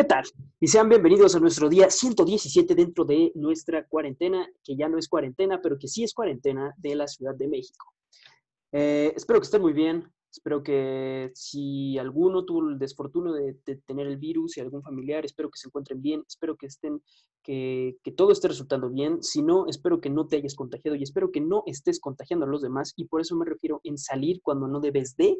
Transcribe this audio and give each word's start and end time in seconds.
¿Qué 0.00 0.04
tal? 0.04 0.24
Y 0.58 0.66
sean 0.66 0.88
bienvenidos 0.88 1.34
a 1.34 1.40
nuestro 1.40 1.68
día 1.68 1.90
117 1.90 2.74
dentro 2.74 3.04
de 3.04 3.32
nuestra 3.34 3.86
cuarentena, 3.86 4.48
que 4.64 4.74
ya 4.74 4.88
no 4.88 4.96
es 4.96 5.06
cuarentena, 5.10 5.60
pero 5.60 5.78
que 5.78 5.88
sí 5.88 6.04
es 6.04 6.14
cuarentena 6.14 6.72
de 6.78 6.94
la 6.94 7.06
Ciudad 7.06 7.34
de 7.34 7.46
México. 7.46 7.92
Eh, 8.72 9.12
espero 9.14 9.40
que 9.40 9.44
estén 9.44 9.60
muy 9.60 9.74
bien. 9.74 10.10
Espero 10.32 10.62
que 10.62 11.30
si 11.34 11.98
alguno 11.98 12.46
tuvo 12.46 12.70
el 12.70 12.78
desfortuno 12.78 13.34
de, 13.34 13.58
tener 13.84 14.06
el 14.06 14.16
virus 14.16 14.56
y 14.56 14.62
algún 14.62 14.82
familiar, 14.82 15.26
espero 15.26 15.50
que 15.50 15.58
se 15.58 15.68
encuentren 15.68 16.00
bien, 16.00 16.24
espero 16.26 16.56
que 16.56 16.64
estén, 16.64 17.02
que 17.42 18.14
todo 18.16 18.32
esté 18.32 18.48
resultando 18.48 18.88
bien. 18.88 19.22
Si 19.22 19.42
no, 19.42 19.66
espero 19.66 20.00
que 20.00 20.08
no 20.08 20.26
te 20.26 20.36
hayas 20.36 20.54
contagiado 20.54 20.96
y 20.96 21.02
espero 21.02 21.30
que 21.30 21.42
no 21.42 21.62
estés 21.66 22.00
contagiando 22.00 22.46
a 22.46 22.48
los 22.48 22.62
demás. 22.62 22.94
Y 22.96 23.04
por 23.04 23.20
eso 23.20 23.36
me 23.36 23.44
refiero 23.44 23.82
en 23.84 23.98
salir 23.98 24.40
cuando 24.40 24.66
no 24.66 24.80
debes 24.80 25.14
de 25.16 25.36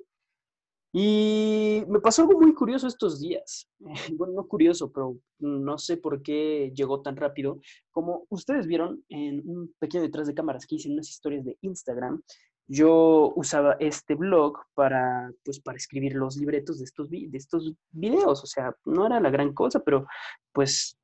y 0.93 1.85
me 1.89 2.01
pasó 2.01 2.23
algo 2.23 2.41
muy 2.41 2.53
curioso 2.55 2.87
estos 2.87 3.21
días. 3.21 3.69
Bueno, 4.17 4.35
no 4.35 4.49
curioso, 4.49 4.91
pero 4.93 5.19
no 5.39 5.79
sé 5.79 5.97
por 5.97 6.23
qué 6.23 6.73
llegó 6.75 7.01
tan 7.01 7.17
rápido. 7.17 7.61
Como 7.91 8.27
ustedes 8.29 8.67
vieron 8.67 9.05
en 9.09 9.49
un 9.49 9.75
pequeño 9.79 10.03
detrás 10.03 10.27
de 10.27 10.35
cámaras 10.35 10.67
que 10.67 10.77
hice 10.77 10.89
en 10.89 10.95
unas 10.95 11.09
historias 11.09 11.45
de 11.45 11.57
Instagram, 11.63 12.23
yo 12.67 13.33
usaba 13.35 13.77
este 13.81 14.15
blog 14.15 14.59
para, 14.75 15.33
pues, 15.45 15.61
para 15.61 15.77
escribir 15.77 16.15
los 16.15 16.37
libretos 16.37 16.79
de 16.79 16.85
estos, 16.85 17.11
de 17.11 17.29
estos 17.33 17.73
videos. 17.91 18.43
O 18.45 18.47
sea, 18.47 18.75
no 18.85 19.07
era 19.07 19.21
la 19.21 19.31
gran 19.31 19.53
cosa, 19.53 19.81
pero 19.81 20.07
pues 20.53 20.97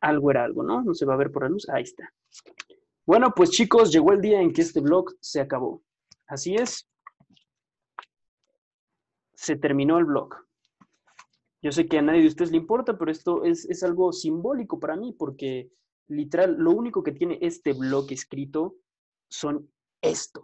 algo 0.00 0.30
era 0.30 0.44
algo, 0.44 0.62
¿no? 0.62 0.82
No 0.82 0.94
se 0.94 1.06
va 1.06 1.14
a 1.14 1.18
ver 1.18 1.32
por 1.32 1.42
la 1.42 1.48
luz. 1.48 1.68
Ahí 1.70 1.82
está. 1.82 2.08
Bueno, 3.04 3.32
pues 3.34 3.50
chicos, 3.50 3.90
llegó 3.90 4.12
el 4.12 4.20
día 4.20 4.40
en 4.40 4.52
que 4.52 4.62
este 4.62 4.80
blog 4.80 5.14
se 5.20 5.40
acabó. 5.40 5.82
Así 6.26 6.54
es, 6.54 6.86
se 9.38 9.54
terminó 9.54 9.98
el 9.98 10.04
blog. 10.04 10.34
Yo 11.62 11.70
sé 11.70 11.86
que 11.86 11.98
a 11.98 12.02
nadie 12.02 12.22
de 12.22 12.26
ustedes 12.26 12.50
le 12.50 12.56
importa, 12.56 12.98
pero 12.98 13.12
esto 13.12 13.44
es, 13.44 13.82
algo 13.84 14.12
simbólico 14.12 14.80
para 14.80 14.96
mí 14.96 15.12
porque 15.12 15.70
literal, 16.08 16.56
lo 16.58 16.72
único 16.72 17.04
que 17.04 17.12
tiene 17.12 17.38
este 17.40 17.72
blog 17.72 18.10
escrito 18.10 18.74
son 19.28 19.70
esto. 20.02 20.42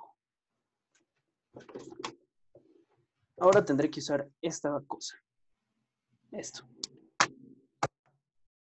Ahora 3.39 3.64
tendré 3.64 3.91
que 3.91 3.98
usar 3.98 4.28
esta 4.41 4.81
cosa. 4.86 5.17
Esto. 6.31 6.64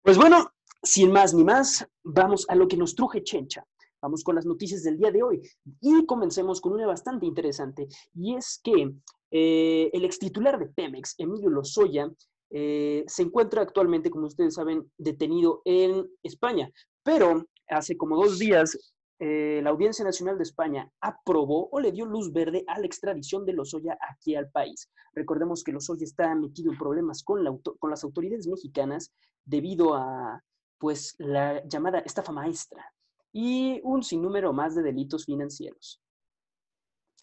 Pues 0.02 0.18
bueno, 0.18 0.52
sin 0.82 1.12
más 1.12 1.36
ni 1.36 1.44
más, 1.44 1.88
vamos 2.04 2.48
a 2.50 2.56
lo 2.56 2.68
que 2.68 2.78
nos 2.78 2.96
truje 2.96 3.24
Chencha. 3.24 3.64
Vamos 4.02 4.24
con 4.24 4.36
las 4.36 4.46
noticias 4.46 4.82
del 4.82 4.98
día 4.98 5.12
de 5.12 5.22
hoy 5.22 5.42
y 5.82 6.06
comencemos 6.08 6.62
con 6.62 6.74
una 6.74 6.88
bastante 6.88 7.28
interesante 7.28 7.88
y 8.14 8.36
es 8.36 8.60
que 8.64 8.96
eh, 9.38 9.90
el 9.92 10.06
ex 10.06 10.18
titular 10.18 10.58
de 10.58 10.68
Pemex, 10.68 11.14
Emilio 11.18 11.50
Lozoya, 11.50 12.10
eh, 12.52 13.04
se 13.06 13.24
encuentra 13.24 13.62
actualmente, 13.64 14.10
como 14.10 14.28
ustedes 14.28 14.54
saben, 14.54 14.90
detenido 14.98 15.62
en 15.66 16.08
España, 16.24 16.72
pero 17.04 17.46
hace 17.68 17.98
como 17.98 18.16
dos 18.16 18.40
días 18.40 18.94
eh, 19.20 19.60
la 19.62 19.72
Audiencia 19.72 20.06
Nacional 20.06 20.38
de 20.38 20.44
España 20.44 20.90
aprobó 21.02 21.68
o 21.70 21.82
le 21.82 21.92
dio 21.92 22.06
luz 22.06 22.32
verde 22.32 22.64
a 22.68 22.80
la 22.80 22.86
extradición 22.86 23.46
de 23.46 23.52
Lozoya 23.52 23.98
aquí 24.10 24.36
al 24.36 24.50
país. 24.52 24.90
Recordemos 25.14 25.66
que 25.66 25.74
Lozoya 25.74 26.06
está 26.06 26.34
metido 26.34 26.72
en 26.72 26.78
problemas 26.78 27.22
con, 27.22 27.44
con 27.78 27.90
las 27.90 28.06
autoridades 28.06 28.48
mexicanas 28.48 29.12
debido 29.44 29.96
a 29.96 30.42
pues 30.78 31.14
la 31.18 31.62
llamada 31.68 32.00
estafa 32.00 32.32
maestra, 32.32 32.86
y 33.34 33.82
un 33.84 34.02
sinnúmero 34.02 34.54
más 34.54 34.76
de 34.76 34.82
delitos 34.82 35.26
financieros. 35.26 36.00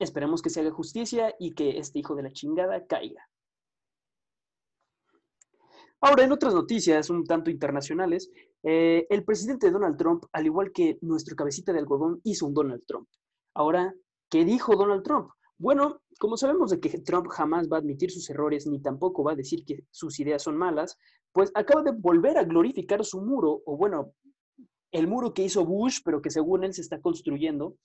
Esperemos 0.02 0.42
que 0.42 0.50
se 0.50 0.60
haga 0.60 0.72
justicia 0.72 1.34
y 1.38 1.54
que 1.54 1.78
este 1.78 2.00
hijo 2.00 2.14
de 2.14 2.24
la 2.24 2.32
chingada 2.32 2.86
caiga. 2.86 3.28
Ahora, 6.00 6.24
en 6.24 6.32
otras 6.32 6.52
noticias 6.52 7.10
un 7.10 7.24
tanto 7.24 7.48
internacionales, 7.50 8.28
eh, 8.64 9.06
el 9.08 9.24
presidente 9.24 9.70
Donald 9.70 9.96
Trump, 9.96 10.24
al 10.32 10.46
igual 10.46 10.72
que 10.72 10.98
nuestro 11.00 11.36
cabecita 11.36 11.72
de 11.72 11.78
algodón, 11.78 12.20
hizo 12.24 12.46
un 12.46 12.54
Donald 12.54 12.82
Trump. 12.86 13.08
Ahora, 13.54 13.94
¿qué 14.28 14.44
dijo 14.44 14.74
Donald 14.74 15.04
Trump? 15.04 15.30
Bueno, 15.58 16.02
como 16.18 16.36
sabemos 16.36 16.70
de 16.70 16.80
que 16.80 16.98
Trump 16.98 17.28
jamás 17.28 17.68
va 17.68 17.76
a 17.76 17.80
admitir 17.80 18.10
sus 18.10 18.28
errores 18.30 18.66
ni 18.66 18.80
tampoco 18.80 19.22
va 19.22 19.32
a 19.32 19.36
decir 19.36 19.64
que 19.64 19.84
sus 19.92 20.18
ideas 20.18 20.42
son 20.42 20.56
malas, 20.56 20.98
pues 21.30 21.52
acaba 21.54 21.82
de 21.84 21.92
volver 21.92 22.36
a 22.36 22.42
glorificar 22.44 23.04
su 23.04 23.20
muro, 23.20 23.62
o 23.64 23.76
bueno, 23.76 24.12
el 24.90 25.06
muro 25.06 25.32
que 25.32 25.44
hizo 25.44 25.64
Bush, 25.64 26.00
pero 26.04 26.20
que 26.20 26.30
según 26.30 26.64
él 26.64 26.74
se 26.74 26.80
está 26.80 27.00
construyendo, 27.00 27.76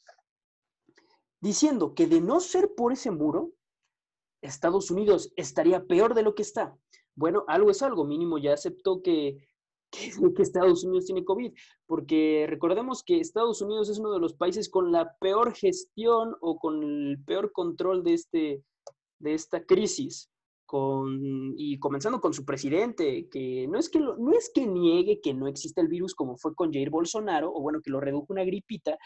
diciendo 1.42 1.94
que 1.94 2.08
de 2.08 2.22
no 2.22 2.40
ser 2.40 2.74
por 2.76 2.94
ese 2.94 3.12
muro, 3.12 3.52
Estados 4.42 4.92
Unidos 4.92 5.34
estaría 5.36 5.86
peor 5.86 6.14
de 6.14 6.24
lo 6.24 6.36
que 6.36 6.44
está. 6.44 6.78
Bueno, 7.16 7.44
algo 7.48 7.72
es 7.72 7.82
algo, 7.82 8.06
mínimo 8.06 8.38
ya 8.38 8.54
aceptó 8.54 9.02
que, 9.04 9.38
que, 9.92 10.42
Estados 10.42 10.84
Unidos 10.84 11.06
tiene 11.06 11.26
COVID, 11.26 11.54
porque 11.86 12.46
recordemos 12.48 13.04
que 13.04 13.20
Estados 13.20 13.62
Unidos 13.62 13.90
es 13.90 14.00
uno 14.00 14.14
de 14.14 14.20
los 14.20 14.34
países 14.34 14.70
con 14.70 14.92
la 14.92 15.16
peor 15.20 15.54
gestión 15.56 16.36
o 16.42 16.58
con 16.60 16.84
el 16.84 17.24
peor 17.26 17.52
control 17.52 18.04
de, 18.04 18.14
este, 18.14 18.64
de 19.20 19.34
esta 19.34 19.66
crisis 19.66 20.30
con, 20.68 21.54
y 21.58 21.80
comenzando 21.80 22.20
con 22.20 22.34
su 22.34 22.46
presidente, 22.46 23.30
que 23.30 23.68
no 23.68 23.80
es 23.80 23.90
que, 23.90 24.00
no 24.00 24.32
es 24.34 24.52
que 24.54 24.68
niegue 24.68 25.22
que 25.22 25.34
no 25.34 25.48
existe 25.48 25.80
el 25.82 25.88
virus 25.88 26.14
como 26.14 26.38
fue 26.38 26.54
con 26.54 26.72
Jair 26.72 26.90
Bolsonaro, 26.90 27.52
o 27.52 27.62
bueno, 27.62 27.82
que 27.82 27.90
lo 27.90 28.02
redujo 28.02 28.28
una 28.30 28.44
gripita, 28.44 28.98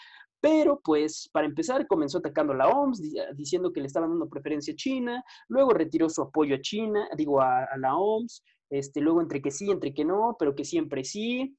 pero 0.41 0.81
pues 0.83 1.29
para 1.31 1.45
empezar 1.45 1.87
comenzó 1.87 2.17
atacando 2.17 2.53
a 2.53 2.57
la 2.57 2.67
OMS, 2.67 3.01
diciendo 3.35 3.71
que 3.71 3.79
le 3.79 3.87
estaban 3.87 4.09
dando 4.09 4.27
preferencia 4.27 4.73
a 4.73 4.75
China, 4.75 5.23
luego 5.47 5.71
retiró 5.71 6.09
su 6.09 6.23
apoyo 6.23 6.55
a 6.55 6.61
China, 6.61 7.07
digo 7.15 7.39
a, 7.41 7.67
la 7.77 7.95
OMS, 7.95 8.43
este, 8.71 9.01
luego 9.01 9.21
entre 9.21 9.41
que 9.41 9.51
sí, 9.51 9.69
entre 9.69 9.93
que 9.93 10.03
no, 10.03 10.35
pero 10.39 10.55
que 10.55 10.65
siempre 10.65 11.03
sí. 11.03 11.55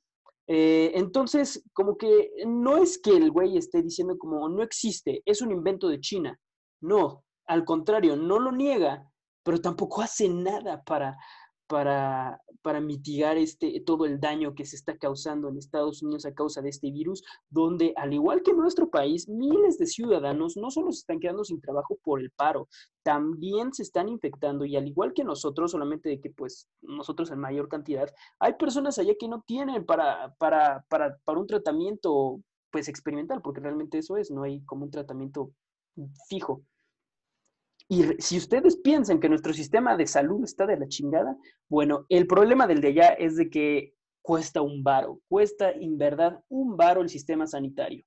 Eh, 0.49 0.91
entonces, 0.97 1.65
como 1.73 1.97
que 1.97 2.31
no 2.45 2.77
es 2.77 2.99
que 2.99 3.17
el 3.17 3.31
güey 3.31 3.57
esté 3.57 3.83
diciendo 3.83 4.19
como 4.19 4.49
no 4.49 4.63
existe, 4.63 5.23
es 5.25 5.41
un 5.41 5.53
invento 5.53 5.89
de 5.89 6.01
China. 6.01 6.39
No, 6.81 7.25
al 7.47 7.65
contrario, 7.65 8.17
no 8.17 8.41
lo 8.41 8.51
niega, 8.51 9.09
pero 9.45 9.61
tampoco 9.61 10.03
hace 10.03 10.29
nada 10.29 10.83
para, 10.83 11.17
para, 11.73 12.39
para, 12.61 12.83
mitigar 12.83 13.39
este, 13.39 13.81
todo 13.81 14.05
el 14.05 14.21
daño 14.21 14.55
que 14.55 14.67
se 14.67 14.77
está 14.77 14.99
causando 14.99 15.49
en 15.49 15.57
Estados 15.57 16.03
Unidos 16.03 16.27
a 16.27 16.35
causa 16.35 16.61
de 16.61 16.69
este 16.69 16.91
virus, 16.91 17.25
donde 17.49 17.95
al 17.97 18.13
igual 18.13 18.43
que 18.43 18.51
en 18.51 18.59
nuestro 18.59 18.91
país, 18.91 19.27
miles 19.27 19.79
de 19.79 19.87
ciudadanos 19.87 20.59
no 20.59 20.71
solo 20.71 20.93
se 20.93 20.99
están 20.99 21.19
quedando 21.19 21.45
sin 21.45 21.63
trabajo 21.63 21.99
por 22.05 22.21
el 22.21 22.31
paro, 22.31 22.69
también 23.03 23.73
se 23.73 23.85
están 23.85 24.11
infectando 24.11 24.67
y 24.67 24.77
al 24.77 24.87
igual 24.87 25.15
que 25.15 25.25
nosotros, 25.25 25.71
solamente 25.71 26.11
de 26.11 26.21
que 26.21 26.29
pues 26.29 26.69
nosotros 26.83 27.31
en 27.31 27.39
mayor 27.39 27.71
cantidad, 27.71 28.13
hay 28.39 28.53
personas 28.53 28.99
allá 28.99 29.15
que 29.19 29.29
no 29.29 29.43
tienen 29.47 29.87
para, 29.87 30.35
para, 30.39 30.85
para, 30.91 31.17
para 31.25 31.41
un 31.41 31.47
tratamiento 31.47 32.43
pues 32.71 32.87
experimental, 32.89 33.41
porque 33.41 33.63
realmente 33.63 33.97
eso 33.97 34.19
es, 34.19 34.31
no 34.31 34.43
hay 34.43 34.61
como 34.67 34.85
un 34.85 34.91
tratamiento 34.91 35.53
fijo. 36.29 36.63
Y 37.93 38.05
si 38.23 38.39
ustedes 38.39 38.79
piensan 38.79 39.21
que 39.21 39.29
nuestro 39.29 39.53
sistema 39.53 39.99
de 39.99 40.07
salud 40.07 40.43
está 40.45 40.65
de 40.65 40.79
la 40.79 40.89
chingada, 40.89 41.37
bueno, 41.69 42.07
el 42.09 42.27
problema 42.27 42.67
del 42.67 42.81
de 42.81 42.89
allá 42.89 43.09
es 43.09 43.37
de 43.37 43.51
que 43.51 43.93
cuesta 44.23 44.63
un 44.63 44.83
varo, 44.83 45.21
cuesta 45.29 45.71
en 45.71 45.99
verdad 45.99 46.43
un 46.49 46.79
varo 46.79 47.03
el 47.03 47.11
sistema 47.11 47.47
sanitario. 47.47 48.03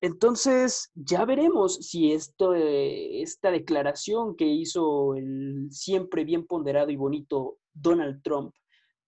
Entonces, 0.00 0.90
ya 0.94 1.26
veremos 1.26 1.74
si 1.74 2.12
esto, 2.12 2.54
esta 2.54 3.50
declaración 3.50 4.34
que 4.34 4.46
hizo 4.46 5.14
el 5.14 5.68
siempre 5.70 6.24
bien 6.24 6.46
ponderado 6.46 6.88
y 6.90 6.96
bonito 6.96 7.58
Donald 7.74 8.22
Trump 8.22 8.54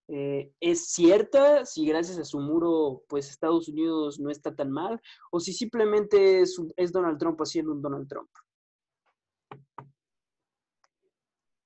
eh, 0.09 0.53
es 0.61 0.91
cierta, 0.91 1.65
si 1.65 1.87
gracias 1.87 2.19
a 2.19 2.25
su 2.27 2.41
muro, 2.41 3.05
pues 3.09 3.31
Estados 3.31 3.69
Unidos 3.69 4.21
no 4.21 4.29
está 4.29 4.55
tan 4.55 4.71
mal, 4.71 5.01
o 5.31 5.41
si 5.41 5.55
simplemente 5.55 6.43
es, 6.43 6.61
es 6.77 6.93
Donald 6.93 7.19
Trump 7.19 7.41
haciendo 7.41 7.73
un 7.73 7.81
Donald 7.81 8.07
Trump. 8.07 8.29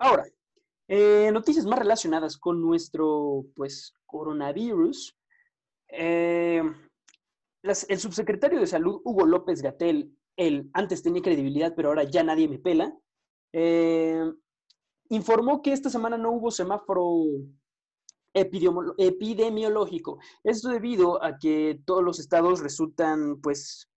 Ahora, 0.03 0.27
eh, 0.89 1.31
noticias 1.33 1.65
más 1.65 1.79
relacionadas 1.79 2.37
con 2.37 2.61
nuestro, 2.61 3.45
pues, 3.55 3.95
coronavirus. 4.05 5.17
Eh, 5.87 6.61
el 7.63 7.99
subsecretario 8.01 8.59
de 8.59 8.67
Salud, 8.67 9.01
Hugo 9.05 9.25
López 9.25 9.63
Gatel, 9.63 10.13
él 10.37 10.69
antes 10.73 11.05
tenía 11.05 11.23
credibilidad, 11.23 11.73
pero 11.77 11.91
ahora 11.91 12.03
ya 12.03 12.25
nadie 12.25 12.49
me 12.49 12.59
pela, 12.59 12.93
eh, 13.53 14.25
informó 15.11 15.63
que 15.63 15.73
esta 15.73 15.89
semana 15.89 16.19
no 16.19 16.33
hubo 16.33 16.51
semáforo 16.51 17.23
epidemiológico. 18.35 20.19
Esto 20.43 20.71
debido 20.71 21.23
a 21.23 21.39
que 21.39 21.81
todos 21.85 22.03
los 22.03 22.19
estados 22.19 22.59
resultan, 22.59 23.41
pues, 23.41 23.89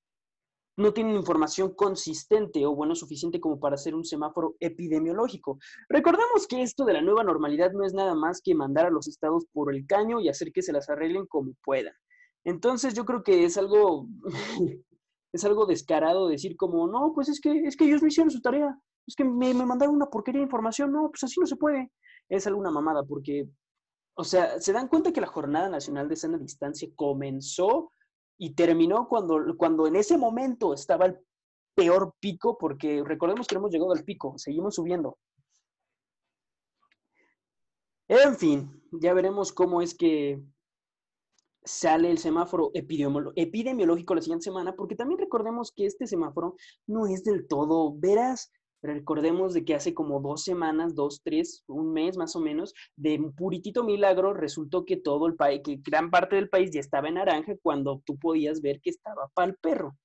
no 0.77 0.93
tienen 0.93 1.15
información 1.15 1.73
consistente 1.73 2.65
o 2.65 2.75
bueno 2.75 2.95
suficiente 2.95 3.39
como 3.39 3.59
para 3.59 3.75
hacer 3.75 3.95
un 3.95 4.03
semáforo 4.03 4.55
epidemiológico. 4.59 5.57
Recordemos 5.89 6.47
que 6.47 6.61
esto 6.61 6.85
de 6.85 6.93
la 6.93 7.01
nueva 7.01 7.23
normalidad 7.23 7.71
no 7.71 7.85
es 7.85 7.93
nada 7.93 8.13
más 8.13 8.41
que 8.41 8.55
mandar 8.55 8.87
a 8.87 8.89
los 8.89 9.07
estados 9.07 9.45
por 9.53 9.73
el 9.73 9.85
caño 9.85 10.19
y 10.19 10.29
hacer 10.29 10.51
que 10.51 10.61
se 10.61 10.73
las 10.73 10.89
arreglen 10.89 11.25
como 11.27 11.53
puedan. 11.63 11.93
Entonces 12.43 12.93
yo 12.93 13.05
creo 13.05 13.23
que 13.23 13.45
es 13.45 13.57
algo 13.57 14.07
es 15.33 15.43
algo 15.43 15.65
descarado 15.65 16.27
decir 16.27 16.55
como, 16.55 16.87
no, 16.87 17.11
pues 17.13 17.29
es 17.29 17.39
que 17.39 17.51
es 17.65 17.75
que 17.75 17.85
ellos 17.85 18.01
no 18.01 18.07
hicieron 18.07 18.31
su 18.31 18.41
tarea. 18.41 18.77
Es 19.07 19.15
que 19.15 19.23
me, 19.23 19.53
me 19.53 19.65
mandaron 19.65 19.95
una 19.95 20.07
porquería 20.07 20.39
de 20.39 20.45
información. 20.45 20.91
No, 20.91 21.09
pues 21.09 21.23
así 21.23 21.39
no 21.39 21.45
se 21.45 21.57
puede. 21.57 21.91
Es 22.29 22.47
alguna 22.47 22.71
mamada 22.71 23.03
porque 23.03 23.47
O 24.15 24.23
sea, 24.23 24.59
¿se 24.59 24.73
dan 24.73 24.87
cuenta 24.87 25.11
que 25.11 25.21
la 25.21 25.27
Jornada 25.27 25.69
Nacional 25.69 26.09
de 26.09 26.15
Sana 26.15 26.37
Distancia 26.37 26.89
comenzó 26.95 27.91
y 28.37 28.53
terminó 28.53 29.07
cuando, 29.07 29.55
cuando 29.57 29.87
en 29.87 29.95
ese 29.95 30.17
momento 30.17 30.73
estaba 30.73 31.05
el 31.05 31.19
peor 31.75 32.13
pico? 32.19 32.57
Porque 32.57 33.03
recordemos 33.03 33.47
que 33.47 33.55
hemos 33.55 33.71
llegado 33.71 33.91
al 33.93 34.03
pico, 34.03 34.37
seguimos 34.37 34.75
subiendo. 34.75 35.17
En 38.07 38.35
fin, 38.35 38.83
ya 38.91 39.13
veremos 39.13 39.51
cómo 39.51 39.81
es 39.81 39.95
que 39.95 40.39
sale 41.63 42.11
el 42.11 42.19
semáforo 42.19 42.71
epidemiológico 42.73 44.13
la 44.13 44.21
siguiente 44.21 44.43
semana, 44.43 44.75
porque 44.75 44.95
también 44.95 45.19
recordemos 45.19 45.71
que 45.71 45.87
este 45.87 46.05
semáforo 46.05 46.55
no 46.85 47.07
es 47.07 47.23
del 47.23 47.47
todo 47.47 47.93
veraz. 47.97 48.51
Recordemos 48.85 49.53
de 49.53 49.65
que 49.65 49.75
hace 49.75 49.93
como 49.93 50.19
dos 50.19 50.43
semanas, 50.43 50.95
dos, 50.95 51.21
tres, 51.23 51.63
un 51.67 51.91
mes 51.91 52.17
más 52.17 52.35
o 52.35 52.39
menos, 52.39 52.73
de 52.95 53.17
un 53.17 53.33
puritito 53.33 53.83
milagro, 53.83 54.33
resultó 54.33 54.85
que 54.85 54.97
todo 54.97 55.27
el 55.27 55.35
país, 55.35 55.61
que 55.63 55.79
gran 55.83 56.11
parte 56.11 56.35
del 56.35 56.49
país 56.49 56.71
ya 56.71 56.79
estaba 56.79 57.07
en 57.07 57.15
naranja 57.15 57.55
cuando 57.61 58.01
tú 58.05 58.17
podías 58.17 58.61
ver 58.61 58.79
que 58.81 58.91
estaba 58.91 59.29
para 59.33 59.49
el 59.51 59.57
perro. 59.57 59.97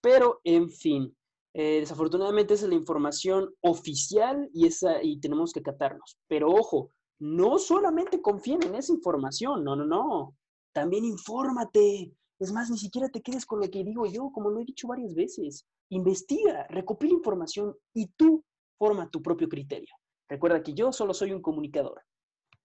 Pero, 0.00 0.40
en 0.44 0.68
fin, 0.70 1.16
eh, 1.54 1.80
desafortunadamente 1.80 2.54
esa 2.54 2.66
es 2.66 2.70
la 2.70 2.76
información 2.76 3.52
oficial 3.62 4.48
y, 4.52 4.66
esa, 4.66 5.02
y 5.02 5.18
tenemos 5.18 5.52
que 5.52 5.60
acatarnos. 5.60 6.18
Pero 6.28 6.50
ojo, 6.50 6.92
no 7.18 7.58
solamente 7.58 8.22
confíen 8.22 8.62
en 8.62 8.74
esa 8.74 8.92
información, 8.92 9.64
no, 9.64 9.74
no, 9.74 9.84
no. 9.84 10.36
También 10.72 11.04
infórmate. 11.04 12.12
Es 12.38 12.52
más, 12.52 12.70
ni 12.70 12.78
siquiera 12.78 13.08
te 13.08 13.20
quedes 13.20 13.44
con 13.44 13.60
lo 13.60 13.68
que 13.68 13.82
digo 13.82 14.06
yo, 14.06 14.30
como 14.32 14.50
lo 14.50 14.60
he 14.60 14.64
dicho 14.64 14.86
varias 14.86 15.14
veces. 15.14 15.66
Investiga, 15.90 16.66
recopila 16.68 17.12
información 17.12 17.74
y 17.94 18.06
tú 18.08 18.44
forma 18.78 19.10
tu 19.10 19.20
propio 19.22 19.48
criterio. 19.48 19.94
Recuerda 20.28 20.62
que 20.62 20.74
yo 20.74 20.92
solo 20.92 21.14
soy 21.14 21.32
un 21.32 21.42
comunicador, 21.42 22.02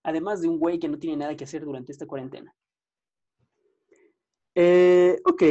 además 0.04 0.42
de 0.42 0.50
un 0.50 0.60
güey 0.60 0.80
que 0.80 0.90
no 0.90 1.00
tiene 1.00 1.18
nada 1.18 1.36
que 1.36 1.46
hacer 1.46 1.64
durante 1.64 1.92
esta 1.92 2.06
cuarentena. 2.06 2.54
Eh, 4.56 5.20
ok, 5.26 5.44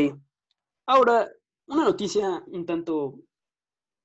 ahora 0.86 1.28
una 1.66 1.84
noticia 1.84 2.44
un 2.46 2.66
tanto, 2.66 3.18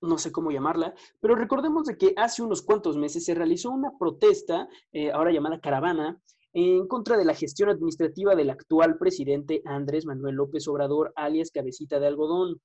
no 0.01 0.17
sé 0.17 0.31
cómo 0.31 0.51
llamarla, 0.51 0.95
pero 1.19 1.35
recordemos 1.35 1.85
de 1.85 1.97
que 1.97 2.13
hace 2.15 2.41
unos 2.41 2.61
cuantos 2.61 2.97
meses 2.97 3.25
se 3.25 3.35
realizó 3.35 3.69
una 3.69 3.95
protesta, 3.97 4.67
eh, 4.91 5.11
ahora 5.11 5.31
llamada 5.31 5.59
caravana, 5.59 6.19
en 6.59 6.87
contra 6.87 7.17
de 7.17 7.25
la 7.25 7.35
gestión 7.35 7.69
administrativa 7.69 8.33
del 8.35 8.49
actual 8.49 8.97
presidente 8.97 9.61
Andrés 9.63 10.07
Manuel 10.07 10.33
López 10.33 10.67
Obrador, 10.67 11.13
alias 11.15 11.51
Cabecita 11.51 11.99
de 11.99 12.07
Algodón, 12.07 12.59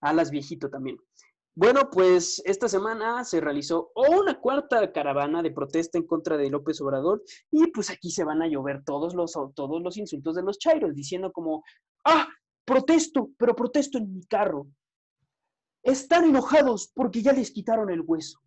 alas 0.00 0.32
viejito 0.32 0.68
también. 0.68 0.98
Bueno, 1.54 1.90
pues 1.92 2.42
esta 2.44 2.68
semana 2.68 3.22
se 3.22 3.40
realizó 3.40 3.92
una 3.94 4.40
cuarta 4.40 4.90
caravana 4.90 5.44
de 5.44 5.52
protesta 5.52 5.96
en 5.96 6.08
contra 6.08 6.36
de 6.36 6.50
López 6.50 6.80
Obrador 6.80 7.22
y 7.52 7.68
pues 7.68 7.88
aquí 7.88 8.10
se 8.10 8.24
van 8.24 8.42
a 8.42 8.48
llover 8.48 8.82
todos 8.82 9.14
los, 9.14 9.32
todos 9.54 9.80
los 9.80 9.96
insultos 9.96 10.34
de 10.34 10.42
los 10.42 10.58
chairos, 10.58 10.92
diciendo 10.92 11.30
como, 11.30 11.62
ah, 12.04 12.26
protesto, 12.64 13.30
pero 13.38 13.54
protesto 13.54 13.98
en 13.98 14.12
mi 14.12 14.24
carro. 14.24 14.66
Están 15.84 16.24
enojados 16.24 16.90
porque 16.92 17.22
ya 17.22 17.32
les 17.32 17.52
quitaron 17.52 17.90
el 17.90 18.00
hueso. 18.00 18.40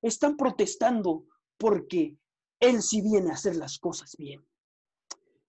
Están 0.00 0.38
protestando 0.38 1.26
porque 1.58 2.16
él 2.62 2.80
sí 2.80 3.02
viene 3.02 3.30
a 3.30 3.34
hacer 3.34 3.56
las 3.56 3.78
cosas 3.78 4.16
bien. 4.16 4.40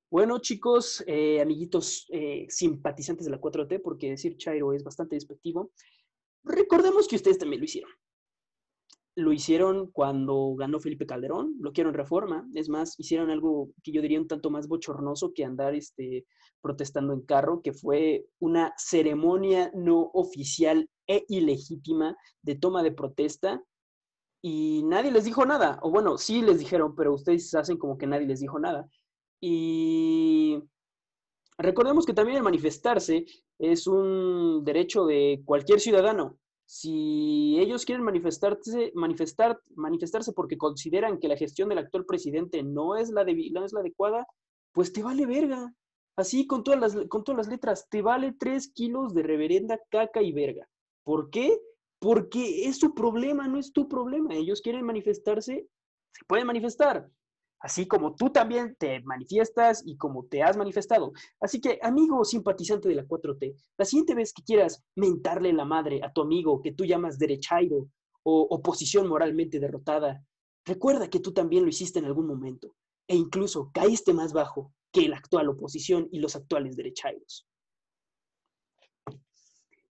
Bueno, 0.09 0.39
chicos, 0.39 1.03
eh, 1.07 1.39
amiguitos 1.41 2.07
eh, 2.09 2.45
simpatizantes 2.49 3.25
de 3.25 3.31
la 3.31 3.39
4T, 3.39 3.81
porque 3.81 4.09
decir 4.09 4.35
Chairo 4.37 4.73
es 4.73 4.83
bastante 4.83 5.15
despectivo, 5.15 5.71
recordemos 6.43 7.07
que 7.07 7.15
ustedes 7.15 7.37
también 7.37 7.61
lo 7.61 7.65
hicieron. 7.65 7.91
Lo 9.15 9.31
hicieron 9.31 9.91
cuando 9.91 10.55
ganó 10.55 10.79
Felipe 10.79 11.05
Calderón, 11.05 11.55
lo 11.59 11.71
en 11.75 11.93
reforma. 11.93 12.47
Es 12.55 12.67
más, 12.67 12.99
hicieron 12.99 13.29
algo 13.29 13.69
que 13.83 13.91
yo 13.91 14.01
diría 14.01 14.19
un 14.19 14.27
tanto 14.27 14.49
más 14.49 14.67
bochornoso 14.67 15.33
que 15.35 15.45
andar 15.45 15.75
este, 15.75 16.25
protestando 16.61 17.13
en 17.13 17.21
carro, 17.21 17.61
que 17.61 17.73
fue 17.73 18.25
una 18.39 18.73
ceremonia 18.75 19.71
no 19.75 20.09
oficial 20.13 20.89
e 21.05 21.25
ilegítima 21.27 22.17
de 22.41 22.55
toma 22.55 22.81
de 22.81 22.91
protesta 22.91 23.63
y 24.45 24.83
nadie 24.83 25.09
les 25.09 25.23
dijo 25.23 25.45
nada. 25.45 25.79
O 25.81 25.89
bueno, 25.89 26.17
sí 26.17 26.41
les 26.41 26.59
dijeron, 26.59 26.93
pero 26.95 27.13
ustedes 27.13 27.55
hacen 27.55 27.77
como 27.77 27.97
que 27.97 28.05
nadie 28.05 28.27
les 28.27 28.41
dijo 28.41 28.59
nada. 28.59 28.87
Y 29.39 30.61
recordemos 31.57 32.05
que 32.05 32.13
también 32.13 32.37
el 32.37 32.43
manifestarse 32.43 33.25
es 33.57 33.87
un 33.87 34.63
derecho 34.65 35.05
de 35.05 35.41
cualquier 35.45 35.79
ciudadano. 35.79 36.37
Si 36.65 37.57
ellos 37.57 37.85
quieren 37.85 38.03
manifestarse, 38.03 38.91
manifestar, 38.95 39.59
manifestarse 39.75 40.33
porque 40.33 40.57
consideran 40.57 41.19
que 41.19 41.29
la 41.29 41.37
gestión 41.37 41.69
del 41.69 41.77
actual 41.77 42.05
presidente 42.05 42.63
no 42.63 42.97
es 42.97 43.11
la, 43.11 43.23
de, 43.23 43.49
no 43.51 43.63
es 43.63 43.71
la 43.71 43.79
adecuada, 43.79 44.27
pues 44.73 44.91
te 44.91 45.03
vale 45.03 45.25
verga. 45.25 45.73
Así 46.17 46.47
con 46.47 46.65
todas, 46.65 46.79
las, 46.81 47.07
con 47.07 47.23
todas 47.23 47.37
las 47.37 47.47
letras, 47.47 47.87
te 47.89 48.01
vale 48.01 48.33
tres 48.37 48.67
kilos 48.73 49.13
de 49.13 49.23
reverenda 49.23 49.79
caca 49.89 50.21
y 50.21 50.33
verga. 50.33 50.67
¿Por 51.05 51.29
qué? 51.29 51.57
Porque 52.03 52.65
es 52.67 52.79
su 52.79 52.93
problema, 52.93 53.47
no 53.47 53.57
es 53.57 53.71
tu 53.71 53.87
problema. 53.87 54.35
Ellos 54.35 54.61
quieren 54.61 54.83
manifestarse, 54.83 55.69
se 56.11 56.25
pueden 56.27 56.45
manifestar, 56.45 57.09
así 57.61 57.87
como 57.87 58.13
tú 58.13 58.29
también 58.29 58.75
te 58.77 59.01
manifiestas 59.03 59.81
y 59.85 59.95
como 59.95 60.25
te 60.25 60.43
has 60.43 60.57
manifestado. 60.57 61.13
Así 61.39 61.61
que, 61.61 61.79
amigo 61.81 62.25
simpatizante 62.25 62.89
de 62.89 62.95
la 62.95 63.05
4T, 63.05 63.55
la 63.77 63.85
siguiente 63.85 64.15
vez 64.15 64.33
que 64.33 64.43
quieras 64.43 64.83
mentarle 64.97 65.53
la 65.53 65.63
madre 65.63 66.01
a 66.03 66.11
tu 66.11 66.21
amigo 66.21 66.61
que 66.61 66.73
tú 66.73 66.83
llamas 66.83 67.17
derechairo 67.17 67.87
o 68.23 68.47
oposición 68.49 69.07
moralmente 69.07 69.61
derrotada, 69.61 70.21
recuerda 70.65 71.09
que 71.09 71.21
tú 71.21 71.31
también 71.31 71.63
lo 71.63 71.69
hiciste 71.69 71.99
en 71.99 72.05
algún 72.05 72.27
momento 72.27 72.75
e 73.07 73.15
incluso 73.15 73.71
caíste 73.73 74.11
más 74.11 74.33
bajo 74.33 74.73
que 74.91 75.07
la 75.07 75.15
actual 75.15 75.47
oposición 75.47 76.09
y 76.11 76.19
los 76.19 76.35
actuales 76.35 76.75
derechairos. 76.75 77.47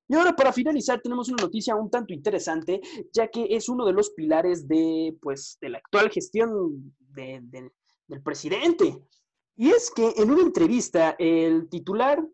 Y 0.07 0.15
ahora 0.15 0.35
para 0.35 0.51
finalizar 0.51 1.01
tenemos 1.01 1.29
una 1.29 1.43
noticia 1.43 1.75
un 1.75 1.89
tanto 1.89 2.13
interesante, 2.13 2.81
ya 3.11 3.27
que 3.29 3.47
es 3.49 3.69
uno 3.69 3.85
de 3.85 3.93
los 3.93 4.11
pilares 4.11 4.67
de, 4.67 5.15
pues, 5.21 5.57
de 5.61 5.69
la 5.69 5.77
actual 5.77 6.09
gestión 6.09 6.93
del 7.13 8.21
presidente. 8.23 9.01
Y 9.55 9.69
es 9.69 9.91
que 9.91 10.13
en 10.17 10.31
una 10.31 10.41
entrevista 10.41 11.15
el 11.19 11.69
titular 11.69 12.25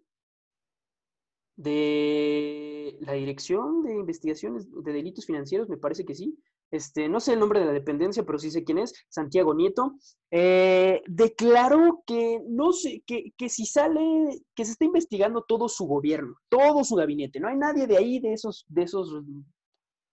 de 1.58 2.98
la 3.02 3.14
Dirección 3.14 3.84
de 3.84 3.94
Investigaciones 3.96 4.68
de 4.72 4.94
Delitos 4.94 5.26
Financieros, 5.26 5.68
me 5.68 5.78
parece 5.78 6.06
que 6.06 6.16
sí, 6.16 6.38
este, 6.72 7.10
no 7.10 7.20
sé 7.20 7.34
el 7.34 7.40
nombre 7.40 7.60
de 7.60 7.66
la 7.66 7.72
dependencia, 7.72 8.24
pero 8.24 8.38
sí 8.38 8.52
sé 8.52 8.64
quién 8.64 8.78
es, 8.78 8.94
Santiago 9.10 9.54
Nieto, 9.54 9.96
eh, 10.32 11.02
declaró 11.08 12.04
que 12.06 12.42
no 12.48 12.72
sé, 12.72 13.04
que, 13.06 13.34
que, 13.38 13.50
si 13.50 13.66
sale, 13.66 14.42
que 14.56 14.66
se 14.66 14.72
está 14.74 14.86
investigando 14.86 15.44
todo 15.48 15.68
su 15.68 15.86
gobierno, 15.86 16.36
todo 16.50 16.84
su 16.84 16.96
gabinete. 16.96 17.40
No 17.40 17.48
hay 17.48 17.58
nadie 17.58 17.88
de 17.88 17.98
ahí, 17.98 18.20
de 18.20 18.34
esos, 18.34 18.66
de 18.68 18.84
esos 18.84 19.14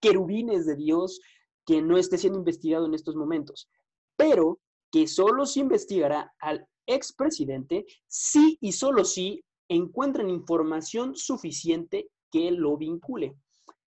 querubines 0.01 0.67
de 0.67 0.77
Dios, 0.77 1.21
que 1.67 1.83
no 1.83 1.99
esté 1.99 2.17
siendo 2.17 2.39
investigado 2.39 2.87
en 2.87 2.95
estos 2.95 3.17
momentos. 3.17 3.69
Pero 4.17 4.61
que 4.91 5.07
solo 5.07 5.45
se 5.47 5.61
investigará 5.61 6.33
al 6.39 6.67
expresidente 6.87 7.85
si 8.07 8.57
y 8.61 8.73
solo 8.73 9.05
si 9.05 9.45
encuentran 9.69 10.31
información 10.31 11.17
suficiente 11.17 12.09
que 12.31 12.51
lo 12.51 12.77
vincule. 12.77 13.37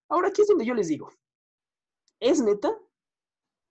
Ahora, 0.10 0.28
aquí 0.28 0.42
es 0.42 0.48
donde 0.48 0.66
yo 0.66 0.74
les 0.74 0.90
digo, 0.90 1.10
¿Es 2.20 2.42
neta? 2.42 2.76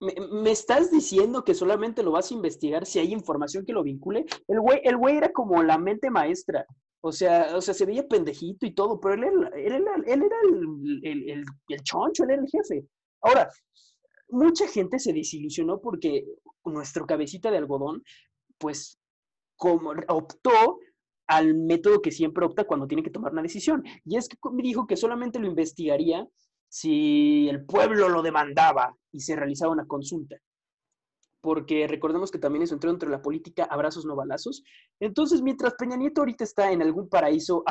¿Me, 0.01 0.51
estás 0.51 0.91
diciendo 0.91 1.43
que 1.43 1.55
solamente 1.55 2.03
lo 2.03 2.13
vas 2.13 2.31
a 2.31 2.35
investigar 2.35 2.87
si 2.87 3.01
hay 3.01 3.13
información 3.13 3.65
que 3.67 3.73
lo 3.73 3.83
vincule? 3.83 4.27
El 4.47 4.61
güey, 4.61 4.81
el 4.85 4.97
güey 4.97 5.17
era 5.17 5.33
como 5.33 5.63
la 5.63 5.77
mente 5.77 6.11
maestra. 6.11 6.65
O 7.01 7.13
sea, 7.13 7.57
o 7.57 7.61
sea, 7.61 7.75
se 7.75 7.87
veía 7.87 8.07
pendejito 8.07 8.67
y 8.67 8.75
todo, 8.75 9.01
pero 9.01 9.15
él, 9.15 9.25
era, 9.55 9.95
él 10.07 10.23
era 10.23 10.37
el, 11.03 11.45
el, 11.69 11.83
choncho, 11.83 12.25
él 12.25 12.31
era 12.31 12.43
el 12.43 12.49
jefe. 12.49 12.87
Ahora, 13.21 13.49
mucha 14.29 14.69
gente 14.69 14.99
se 14.99 15.13
desilusionó 15.13 15.81
porque 15.81 16.25
nuestro 16.65 17.07
cabecita 17.07 17.51
de 17.51 17.59
algodón, 17.59 18.03
pues, 18.59 18.99
como 19.57 19.93
optó 20.09 20.79
al 21.29 21.55
método 21.55 22.01
que 22.01 22.11
siempre 22.11 22.45
opta 22.47 22.65
cuando 22.65 22.87
tiene 22.87 23.03
que 23.03 23.11
tomar 23.11 23.33
una 23.33 23.43
decisión. 23.43 23.85
Y 24.05 24.17
es 24.17 24.29
que 24.29 24.37
me 24.53 24.63
dijo 24.63 24.87
que 24.87 24.97
solamente 24.97 25.39
lo 25.39 25.47
investigaría 25.47 26.27
si 26.69 27.49
el 27.49 27.65
pueblo 27.65 28.09
lo 28.09 28.23
demandaba 28.23 28.95
y 29.13 29.21
se 29.21 29.37
realizaba 29.37 29.73
una 29.73 29.87
consulta. 29.87 30.37
Porque 31.41 31.87
recordemos 31.87 32.31
que 32.31 32.39
también 32.39 32.63
eso 32.63 32.75
entró 32.75 32.91
entre 32.91 33.09
la 33.09 33.23
política 33.23 33.65
abrazos 33.65 34.05
no 34.05 34.17
balazos. 34.17 34.63
Entonces, 35.01 35.41
mientras 35.41 35.75
Peña 35.75 35.97
Nieto 35.97 36.21
ahorita 36.21 36.45
está 36.45 36.73
en 36.73 36.83
algún 36.83 37.09
paraíso, 37.09 37.63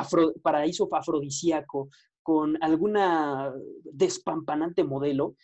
paraíso 0.42 0.88
afrodisíaco 0.90 1.90
con 2.22 2.62
alguna 2.62 3.52
despampanante 3.84 4.84
modelo, 4.84 5.34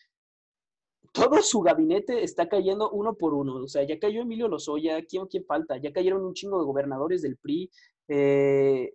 todo 1.13 1.41
su 1.43 1.61
gabinete 1.61 2.25
está 2.25 2.49
cayendo 2.49 2.91
uno 2.91 3.15
por 3.15 3.35
uno. 3.35 3.57
O 3.57 3.69
sea, 3.69 3.85
ya 3.85 3.99
cayó 3.99 4.23
Emilio 4.23 4.49
Lozoya, 4.49 5.05
¿quién, 5.05 5.27
quién 5.27 5.45
falta? 5.45 5.77
Ya 5.77 5.93
cayeron 5.93 6.25
un 6.25 6.35
chingo 6.35 6.59
de 6.59 6.65
gobernadores 6.65 7.23
del 7.23 7.37
PRI. 7.37 7.71
Eh, 8.09 8.91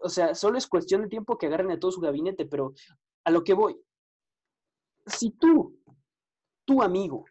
o 0.00 0.08
sea, 0.08 0.34
solo 0.34 0.58
es 0.58 0.66
cuestión 0.66 1.02
de 1.02 1.08
tiempo 1.08 1.38
que 1.38 1.46
agarren 1.46 1.70
a 1.70 1.78
todo 1.78 1.92
su 1.92 2.00
gabinete, 2.00 2.44
pero 2.44 2.74
a 3.24 3.30
lo 3.30 3.42
que 3.42 3.54
voy, 3.54 3.80
si 5.06 5.30
tú, 5.30 5.78
tu 6.64 6.82
amigo, 6.82 7.24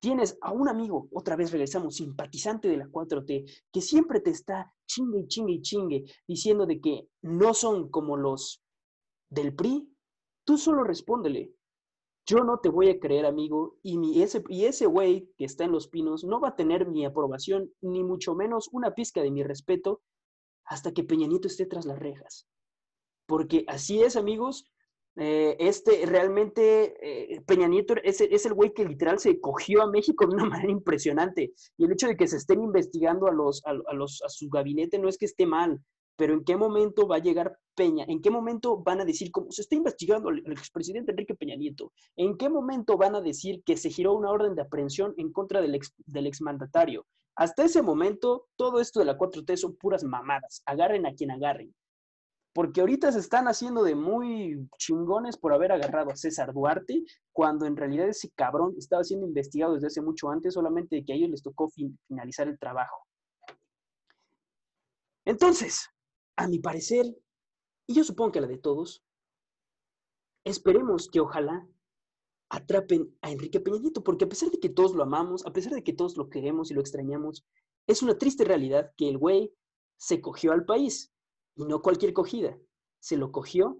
tienes 0.00 0.38
a 0.40 0.52
un 0.52 0.68
amigo, 0.68 1.08
otra 1.12 1.36
vez 1.36 1.50
regresamos, 1.50 1.96
simpatizante 1.96 2.68
de 2.68 2.76
la 2.76 2.86
4T, 2.86 3.44
que 3.72 3.80
siempre 3.80 4.20
te 4.20 4.30
está 4.30 4.72
chingue 4.86 5.20
y 5.20 5.28
chingue 5.28 5.52
y 5.52 5.62
chingue, 5.62 6.04
diciendo 6.26 6.66
de 6.66 6.80
que 6.80 7.08
no 7.22 7.54
son 7.54 7.90
como 7.90 8.16
los 8.16 8.62
del 9.30 9.54
PRI, 9.54 9.88
tú 10.44 10.56
solo 10.56 10.84
respóndele. 10.84 11.52
Yo 12.26 12.44
no 12.44 12.58
te 12.58 12.68
voy 12.68 12.90
a 12.90 13.00
creer, 13.00 13.24
amigo, 13.24 13.78
y, 13.82 13.96
mi, 13.96 14.22
ese, 14.22 14.44
y 14.48 14.66
ese 14.66 14.86
güey 14.86 15.30
que 15.38 15.46
está 15.46 15.64
en 15.64 15.72
los 15.72 15.88
pinos 15.88 16.24
no 16.24 16.40
va 16.40 16.48
a 16.48 16.56
tener 16.56 16.86
mi 16.86 17.06
aprobación, 17.06 17.72
ni 17.80 18.04
mucho 18.04 18.34
menos 18.34 18.68
una 18.72 18.94
pizca 18.94 19.22
de 19.22 19.30
mi 19.30 19.42
respeto, 19.42 20.02
hasta 20.64 20.92
que 20.92 21.04
Peña 21.04 21.26
Nieto 21.26 21.48
esté 21.48 21.64
tras 21.64 21.86
las 21.86 21.98
rejas. 21.98 22.46
Porque 23.26 23.64
así 23.66 24.02
es, 24.02 24.16
amigos, 24.16 24.70
eh, 25.20 25.56
este 25.58 26.06
realmente, 26.06 26.94
eh, 27.02 27.40
Peña 27.40 27.66
Nieto 27.66 27.94
es, 28.04 28.20
es 28.20 28.46
el 28.46 28.54
güey 28.54 28.72
que 28.72 28.84
literal 28.84 29.18
se 29.18 29.40
cogió 29.40 29.82
a 29.82 29.90
México 29.90 30.24
de 30.24 30.34
una 30.34 30.44
manera 30.62 30.70
impresionante. 30.70 31.52
Y 31.76 31.84
el 31.84 31.92
hecho 31.92 32.06
de 32.06 32.16
que 32.16 32.28
se 32.28 32.36
estén 32.36 32.62
investigando 32.62 33.26
a, 33.26 33.32
los, 33.32 33.60
a, 33.64 33.72
los, 33.94 34.22
a 34.22 34.28
su 34.28 34.48
gabinete 34.48 34.96
no 34.96 35.08
es 35.08 35.18
que 35.18 35.24
esté 35.24 35.44
mal, 35.44 35.80
pero 36.16 36.34
¿en 36.34 36.44
qué 36.44 36.56
momento 36.56 37.08
va 37.08 37.16
a 37.16 37.20
llegar 37.20 37.58
Peña? 37.74 38.04
¿En 38.06 38.22
qué 38.22 38.30
momento 38.30 38.76
van 38.76 39.00
a 39.00 39.04
decir 39.04 39.32
cómo 39.32 39.50
se 39.50 39.62
está 39.62 39.74
investigando 39.74 40.28
al 40.28 40.38
expresidente 40.52 41.10
Enrique 41.10 41.34
Peña 41.34 41.56
Nieto? 41.56 41.92
¿En 42.14 42.36
qué 42.36 42.48
momento 42.48 42.96
van 42.96 43.16
a 43.16 43.20
decir 43.20 43.62
que 43.64 43.76
se 43.76 43.90
giró 43.90 44.14
una 44.14 44.30
orden 44.30 44.54
de 44.54 44.62
aprehensión 44.62 45.14
en 45.16 45.32
contra 45.32 45.60
del, 45.60 45.74
ex, 45.74 45.92
del 46.06 46.28
exmandatario? 46.28 47.06
Hasta 47.34 47.64
ese 47.64 47.82
momento, 47.82 48.46
todo 48.56 48.80
esto 48.80 49.00
de 49.00 49.06
la 49.06 49.18
4T 49.18 49.56
son 49.56 49.76
puras 49.76 50.04
mamadas. 50.04 50.62
Agarren 50.64 51.06
a 51.06 51.14
quien 51.14 51.32
agarren 51.32 51.74
porque 52.58 52.80
ahorita 52.80 53.12
se 53.12 53.20
están 53.20 53.46
haciendo 53.46 53.84
de 53.84 53.94
muy 53.94 54.68
chingones 54.78 55.36
por 55.36 55.52
haber 55.52 55.70
agarrado 55.70 56.10
a 56.10 56.16
César 56.16 56.52
Duarte, 56.52 57.04
cuando 57.32 57.66
en 57.66 57.76
realidad 57.76 58.08
ese 58.08 58.32
cabrón 58.32 58.74
estaba 58.76 59.04
siendo 59.04 59.28
investigado 59.28 59.74
desde 59.74 59.86
hace 59.86 60.00
mucho 60.00 60.28
antes, 60.28 60.54
solamente 60.54 61.04
que 61.04 61.12
a 61.12 61.14
ellos 61.14 61.30
les 61.30 61.40
tocó 61.40 61.70
finalizar 62.08 62.48
el 62.48 62.58
trabajo. 62.58 63.06
Entonces, 65.24 65.88
a 66.34 66.48
mi 66.48 66.58
parecer, 66.58 67.06
y 67.86 67.94
yo 67.94 68.02
supongo 68.02 68.32
que 68.32 68.40
la 68.40 68.48
de 68.48 68.58
todos, 68.58 69.04
esperemos 70.44 71.08
que 71.08 71.20
ojalá 71.20 71.64
atrapen 72.50 73.16
a 73.22 73.30
Enrique 73.30 73.60
Peña 73.60 73.78
porque 74.04 74.24
a 74.24 74.28
pesar 74.28 74.50
de 74.50 74.58
que 74.58 74.68
todos 74.68 74.96
lo 74.96 75.04
amamos, 75.04 75.46
a 75.46 75.52
pesar 75.52 75.74
de 75.74 75.84
que 75.84 75.92
todos 75.92 76.16
lo 76.16 76.28
queremos 76.28 76.72
y 76.72 76.74
lo 76.74 76.80
extrañamos, 76.80 77.46
es 77.86 78.02
una 78.02 78.18
triste 78.18 78.42
realidad 78.42 78.90
que 78.96 79.08
el 79.08 79.16
güey 79.16 79.54
se 79.96 80.20
cogió 80.20 80.50
al 80.50 80.64
país 80.64 81.12
y 81.58 81.64
no 81.64 81.82
cualquier 81.82 82.12
cogida. 82.12 82.56
Se 83.00 83.16
lo 83.16 83.30
cogió 83.30 83.78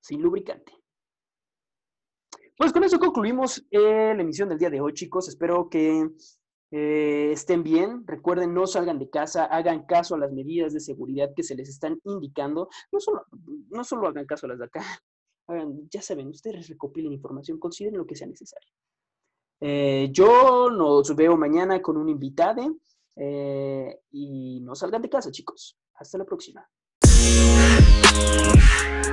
sin 0.00 0.22
lubricante. 0.22 0.72
Pues 2.56 2.72
con 2.72 2.84
eso 2.84 3.00
concluimos 3.00 3.66
eh, 3.70 4.14
la 4.14 4.22
emisión 4.22 4.48
del 4.48 4.58
día 4.58 4.70
de 4.70 4.80
hoy, 4.80 4.94
chicos. 4.94 5.28
Espero 5.28 5.68
que 5.68 6.08
eh, 6.70 7.30
estén 7.32 7.64
bien. 7.64 8.06
Recuerden, 8.06 8.54
no 8.54 8.66
salgan 8.68 9.00
de 9.00 9.10
casa, 9.10 9.46
hagan 9.46 9.86
caso 9.86 10.14
a 10.14 10.18
las 10.18 10.32
medidas 10.32 10.72
de 10.72 10.78
seguridad 10.78 11.32
que 11.34 11.42
se 11.42 11.56
les 11.56 11.68
están 11.68 12.00
indicando. 12.04 12.68
No 12.92 13.00
solo, 13.00 13.24
no 13.70 13.82
solo 13.82 14.06
hagan 14.06 14.26
caso 14.26 14.46
a 14.46 14.50
las 14.50 14.58
de 14.58 14.66
acá. 14.66 14.80
Hagan, 15.46 15.90
ya 15.90 16.00
saben, 16.00 16.28
ustedes 16.28 16.68
recopilen 16.68 17.12
información, 17.12 17.58
consideren 17.58 17.98
lo 17.98 18.06
que 18.06 18.16
sea 18.16 18.26
necesario. 18.26 18.70
Eh, 19.60 20.08
yo 20.10 20.70
nos 20.70 21.14
veo 21.14 21.36
mañana 21.36 21.82
con 21.82 21.98
un 21.98 22.08
invitado 22.08 22.78
y 24.10 24.60
no 24.62 24.74
salgan 24.74 25.02
de 25.02 25.10
casa, 25.10 25.30
chicos. 25.30 25.76
Hasta 25.96 26.16
la 26.16 26.24
próxima. 26.24 26.66
Yeah. 28.02 29.03